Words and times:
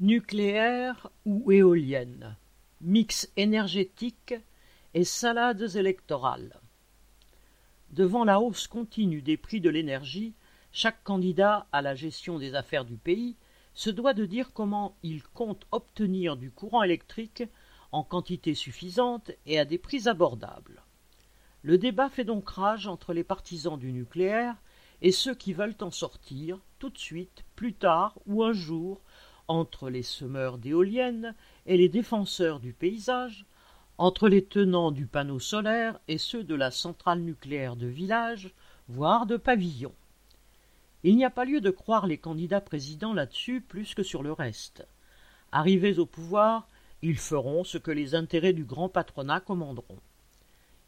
Nucléaire 0.00 1.10
ou 1.24 1.50
éolienne, 1.50 2.36
mix 2.80 3.28
énergétique 3.36 4.32
et 4.94 5.02
salades 5.02 5.74
électorales. 5.74 6.60
Devant 7.90 8.22
la 8.22 8.40
hausse 8.40 8.68
continue 8.68 9.22
des 9.22 9.36
prix 9.36 9.60
de 9.60 9.68
l'énergie, 9.68 10.34
chaque 10.70 11.02
candidat 11.02 11.66
à 11.72 11.82
la 11.82 11.96
gestion 11.96 12.38
des 12.38 12.54
affaires 12.54 12.84
du 12.84 12.96
pays 12.96 13.34
se 13.74 13.90
doit 13.90 14.14
de 14.14 14.24
dire 14.24 14.52
comment 14.52 14.94
il 15.02 15.24
compte 15.24 15.66
obtenir 15.72 16.36
du 16.36 16.52
courant 16.52 16.84
électrique 16.84 17.42
en 17.90 18.04
quantité 18.04 18.54
suffisante 18.54 19.32
et 19.46 19.58
à 19.58 19.64
des 19.64 19.78
prix 19.78 20.06
abordables. 20.06 20.80
Le 21.62 21.76
débat 21.76 22.08
fait 22.08 22.22
donc 22.22 22.48
rage 22.48 22.86
entre 22.86 23.12
les 23.12 23.24
partisans 23.24 23.76
du 23.76 23.90
nucléaire 23.90 24.54
et 25.02 25.10
ceux 25.10 25.34
qui 25.34 25.54
veulent 25.54 25.74
en 25.80 25.90
sortir 25.90 26.60
tout 26.78 26.90
de 26.90 26.98
suite, 26.98 27.42
plus 27.56 27.74
tard 27.74 28.14
ou 28.26 28.44
un 28.44 28.52
jour, 28.52 29.00
entre 29.48 29.90
les 29.90 30.02
semeurs 30.02 30.58
d'éoliennes 30.58 31.34
et 31.66 31.76
les 31.76 31.88
défenseurs 31.88 32.60
du 32.60 32.72
paysage, 32.72 33.46
entre 33.96 34.28
les 34.28 34.44
tenants 34.44 34.92
du 34.92 35.06
panneau 35.06 35.40
solaire 35.40 35.98
et 36.06 36.18
ceux 36.18 36.44
de 36.44 36.54
la 36.54 36.70
centrale 36.70 37.20
nucléaire 37.20 37.74
de 37.74 37.86
village, 37.86 38.54
voire 38.88 39.26
de 39.26 39.36
pavillon. 39.36 39.92
Il 41.02 41.16
n'y 41.16 41.24
a 41.24 41.30
pas 41.30 41.44
lieu 41.44 41.60
de 41.60 41.70
croire 41.70 42.06
les 42.06 42.18
candidats 42.18 42.60
présidents 42.60 43.14
là-dessus 43.14 43.60
plus 43.60 43.94
que 43.94 44.02
sur 44.02 44.22
le 44.22 44.32
reste. 44.32 44.86
Arrivés 45.50 45.98
au 45.98 46.06
pouvoir, 46.06 46.68
ils 47.02 47.18
feront 47.18 47.64
ce 47.64 47.78
que 47.78 47.90
les 47.90 48.14
intérêts 48.14 48.52
du 48.52 48.64
grand 48.64 48.88
patronat 48.88 49.40
commanderont. 49.40 49.98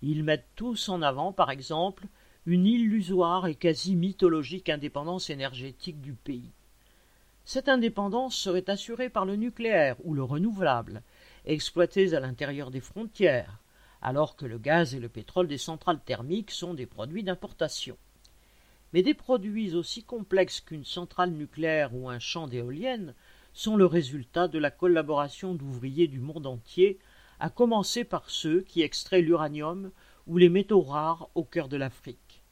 Ils 0.02 0.24
mettent 0.24 0.48
tous 0.56 0.88
en 0.88 1.02
avant, 1.02 1.32
par 1.32 1.50
exemple, 1.50 2.06
une 2.46 2.66
illusoire 2.66 3.46
et 3.46 3.54
quasi 3.54 3.94
mythologique 3.94 4.68
indépendance 4.68 5.30
énergétique 5.30 6.00
du 6.00 6.14
pays. 6.14 6.50
Cette 7.52 7.68
indépendance 7.68 8.36
serait 8.36 8.70
assurée 8.70 9.08
par 9.08 9.24
le 9.24 9.34
nucléaire 9.34 9.96
ou 10.04 10.14
le 10.14 10.22
renouvelable, 10.22 11.02
exploités 11.44 12.14
à 12.14 12.20
l'intérieur 12.20 12.70
des 12.70 12.78
frontières, 12.80 13.58
alors 14.02 14.36
que 14.36 14.46
le 14.46 14.56
gaz 14.56 14.94
et 14.94 15.00
le 15.00 15.08
pétrole 15.08 15.48
des 15.48 15.58
centrales 15.58 15.98
thermiques 15.98 16.52
sont 16.52 16.74
des 16.74 16.86
produits 16.86 17.24
d'importation. 17.24 17.98
Mais 18.92 19.02
des 19.02 19.14
produits 19.14 19.74
aussi 19.74 20.04
complexes 20.04 20.60
qu'une 20.60 20.84
centrale 20.84 21.32
nucléaire 21.32 21.92
ou 21.92 22.08
un 22.08 22.20
champ 22.20 22.46
d'éoliennes 22.46 23.16
sont 23.52 23.74
le 23.74 23.86
résultat 23.86 24.46
de 24.46 24.60
la 24.60 24.70
collaboration 24.70 25.52
d'ouvriers 25.52 26.06
du 26.06 26.20
monde 26.20 26.46
entier, 26.46 27.00
à 27.40 27.50
commencer 27.50 28.04
par 28.04 28.30
ceux 28.30 28.60
qui 28.60 28.82
extraient 28.82 29.22
l'uranium 29.22 29.90
ou 30.28 30.38
les 30.38 30.50
métaux 30.50 30.82
rares 30.82 31.28
au 31.34 31.42
cœur 31.42 31.68
de 31.68 31.76
l'Afrique. 31.76 32.44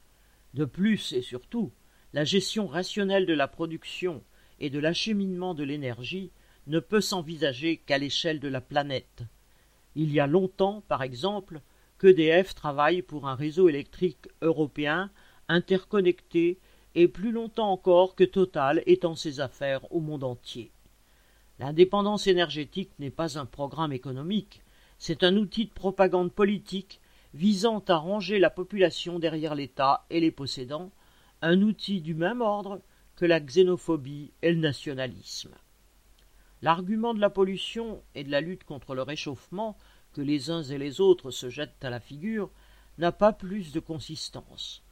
De 0.55 0.65
plus 0.65 1.13
et 1.13 1.21
surtout, 1.21 1.71
la 2.11 2.25
gestion 2.25 2.67
rationnelle 2.67 3.25
de 3.25 3.33
la 3.33 3.47
production 3.47 4.21
et 4.59 4.69
de 4.69 4.79
l'acheminement 4.79 5.53
de 5.53 5.63
l'énergie 5.63 6.31
ne 6.67 6.79
peut 6.79 7.01
s'envisager 7.01 7.77
qu'à 7.77 7.97
l'échelle 7.97 8.39
de 8.39 8.47
la 8.47 8.61
planète. 8.61 9.23
Il 9.95 10.13
y 10.13 10.19
a 10.19 10.27
longtemps, 10.27 10.83
par 10.87 11.01
exemple, 11.01 11.61
qu'EDF 11.99 12.53
travaille 12.55 13.01
pour 13.01 13.27
un 13.27 13.35
réseau 13.35 13.69
électrique 13.69 14.27
européen 14.41 15.09
interconnecté 15.47 16.59
et 16.95 17.07
plus 17.07 17.31
longtemps 17.31 17.71
encore 17.71 18.15
que 18.15 18.23
Total 18.23 18.83
étend 18.85 19.15
ses 19.15 19.39
affaires 19.39 19.91
au 19.91 19.99
monde 19.99 20.23
entier. 20.23 20.71
L'indépendance 21.59 22.27
énergétique 22.27 22.91
n'est 22.99 23.09
pas 23.09 23.37
un 23.37 23.45
programme 23.45 23.91
économique, 23.91 24.61
c'est 24.97 25.23
un 25.23 25.35
outil 25.35 25.65
de 25.65 25.71
propagande 25.71 26.31
politique 26.31 27.01
visant 27.33 27.83
à 27.87 27.95
ranger 27.95 28.39
la 28.39 28.49
population 28.49 29.19
derrière 29.19 29.55
l'État 29.55 30.05
et 30.09 30.19
les 30.19 30.31
possédants, 30.31 30.91
un 31.41 31.61
outil 31.61 32.01
du 32.01 32.15
même 32.15 32.41
ordre 32.41 32.81
la 33.25 33.39
xénophobie 33.39 34.31
et 34.41 34.51
le 34.51 34.59
nationalisme. 34.59 35.55
L'argument 36.61 37.13
de 37.13 37.21
la 37.21 37.29
pollution 37.29 38.01
et 38.15 38.23
de 38.23 38.31
la 38.31 38.41
lutte 38.41 38.63
contre 38.63 38.95
le 38.95 39.01
réchauffement 39.01 39.77
que 40.13 40.21
les 40.21 40.49
uns 40.49 40.63
et 40.63 40.77
les 40.77 40.99
autres 40.99 41.31
se 41.31 41.49
jettent 41.49 41.83
à 41.83 41.89
la 41.89 41.99
figure 41.99 42.49
n'a 42.97 43.11
pas 43.11 43.31
plus 43.31 43.71
de 43.71 43.79
consistance. 43.79 44.83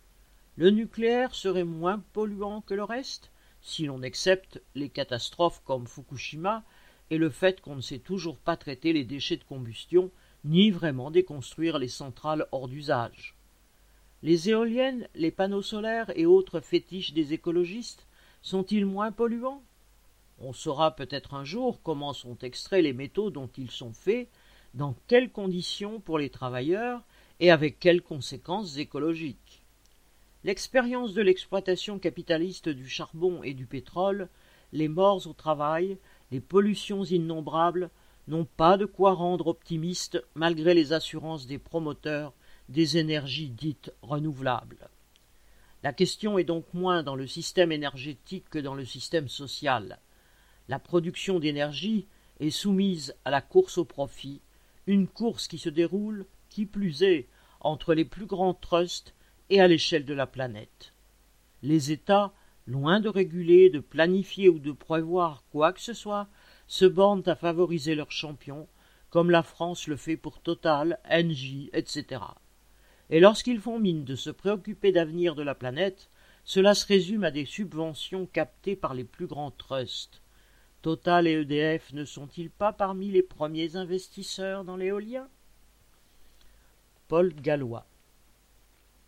Le 0.55 0.69
nucléaire 0.69 1.35
serait 1.35 1.65
moins 1.65 2.03
polluant 2.13 2.61
que 2.61 2.73
le 2.73 2.83
reste, 2.83 3.31
si 3.61 3.85
l'on 3.85 4.01
accepte 4.01 4.61
les 4.75 4.89
catastrophes 4.89 5.61
comme 5.65 5.87
Fukushima 5.87 6.63
et 7.09 7.17
le 7.17 7.29
fait 7.29 7.61
qu'on 7.61 7.75
ne 7.75 7.81
sait 7.81 7.99
toujours 7.99 8.37
pas 8.37 8.57
traiter 8.57 8.93
les 8.93 9.03
déchets 9.03 9.37
de 9.37 9.43
combustion 9.43 10.09
ni 10.45 10.71
vraiment 10.71 11.11
déconstruire 11.11 11.79
les 11.79 11.87
centrales 11.87 12.47
hors 12.51 12.67
d'usage. 12.67 13.35
Les 14.23 14.49
éoliennes, 14.49 15.07
les 15.15 15.31
panneaux 15.31 15.61
solaires 15.61 16.11
et 16.15 16.25
autres 16.25 16.59
fétiches 16.59 17.13
des 17.13 17.33
écologistes 17.33 18.07
sont-ils 18.41 18.85
moins 18.85 19.11
polluants? 19.11 19.63
On 20.39 20.53
saura 20.53 20.95
peut-être 20.95 21.33
un 21.33 21.43
jour 21.43 21.81
comment 21.81 22.13
sont 22.13 22.37
extraits 22.39 22.83
les 22.83 22.93
métaux 22.93 23.31
dont 23.31 23.49
ils 23.57 23.71
sont 23.71 23.93
faits, 23.93 24.29
dans 24.73 24.95
quelles 25.07 25.31
conditions 25.31 25.99
pour 25.99 26.19
les 26.19 26.29
travailleurs 26.29 27.01
et 27.39 27.51
avec 27.51 27.79
quelles 27.79 28.01
conséquences 28.01 28.77
écologiques. 28.77 29.63
L'expérience 30.43 31.13
de 31.13 31.21
l'exploitation 31.21 31.99
capitaliste 31.99 32.69
du 32.69 32.87
charbon 32.87 33.41
et 33.43 33.53
du 33.53 33.65
pétrole, 33.65 34.29
les 34.71 34.87
morts 34.87 35.25
au 35.27 35.33
travail, 35.33 35.97
les 36.31 36.39
pollutions 36.39 37.03
innombrables 37.03 37.89
n'ont 38.27 38.45
pas 38.45 38.77
de 38.77 38.85
quoi 38.85 39.13
rendre 39.13 39.47
optimistes 39.47 40.23
malgré 40.35 40.73
les 40.73 40.93
assurances 40.93 41.47
des 41.47 41.57
promoteurs 41.57 42.33
des 42.69 42.97
énergies 42.97 43.49
dites 43.49 43.93
renouvelables. 44.01 44.89
La 45.83 45.93
question 45.93 46.39
est 46.39 46.43
donc 46.43 46.65
moins 46.73 47.03
dans 47.03 47.15
le 47.15 47.27
système 47.27 47.71
énergétique 47.71 48.49
que 48.49 48.57
dans 48.57 48.73
le 48.73 48.85
système 48.85 49.27
social. 49.27 49.99
La 50.67 50.79
production 50.79 51.39
d'énergie 51.39 52.07
est 52.39 52.49
soumise 52.49 53.15
à 53.25 53.31
la 53.31 53.41
course 53.41 53.77
au 53.77 53.85
profit, 53.85 54.41
une 54.87 55.07
course 55.07 55.47
qui 55.47 55.59
se 55.59 55.69
déroule, 55.69 56.25
qui 56.49 56.65
plus 56.65 57.03
est, 57.03 57.27
entre 57.59 57.93
les 57.93 58.05
plus 58.05 58.25
grands 58.25 58.55
trusts 58.55 59.13
et 59.51 59.61
à 59.61 59.67
l'échelle 59.67 60.05
de 60.05 60.15
la 60.15 60.25
planète. 60.25 60.93
Les 61.61 61.91
États, 61.91 62.33
loin 62.65 62.99
de 62.99 63.09
réguler, 63.09 63.69
de 63.69 63.79
planifier 63.79 64.49
ou 64.49 64.57
de 64.57 64.71
prévoir 64.71 65.43
quoi 65.51 65.73
que 65.73 65.81
ce 65.81 65.93
soit, 65.93 66.27
se 66.65 66.85
bornent 66.85 67.27
à 67.27 67.35
favoriser 67.35 67.93
leurs 67.93 68.11
champions, 68.11 68.67
comme 69.11 69.29
la 69.29 69.43
France 69.43 69.87
le 69.87 69.95
fait 69.95 70.17
pour 70.17 70.39
Total, 70.39 70.99
Engie, 71.09 71.69
etc 71.71 72.19
et 73.09 73.19
lorsqu'ils 73.19 73.61
font 73.61 73.79
mine 73.79 74.03
de 74.03 74.15
se 74.15 74.29
préoccuper 74.29 74.91
d'avenir 74.91 75.35
de 75.35 75.43
la 75.43 75.55
planète, 75.55 76.09
cela 76.43 76.73
se 76.73 76.85
résume 76.85 77.23
à 77.23 77.31
des 77.31 77.45
subventions 77.45 78.25
captées 78.25 78.75
par 78.75 78.93
les 78.93 79.03
plus 79.03 79.27
grands 79.27 79.51
trusts. 79.51 80.21
Total 80.81 81.27
et 81.27 81.41
EDF 81.41 81.93
ne 81.93 82.05
sont-ils 82.05 82.49
pas 82.49 82.71
parmi 82.71 83.09
les 83.09 83.23
premiers 83.23 83.75
investisseurs 83.75 84.63
dans 84.63 84.77
l'éolien? 84.77 85.27
Paul 87.07 87.33
Gallois 87.33 87.85